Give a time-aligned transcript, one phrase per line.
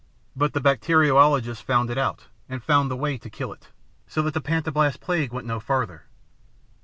[0.35, 3.67] But the bacteriologists found it out, and found the way to kill it,
[4.07, 6.05] so that the Pantoblast Plague went no farther.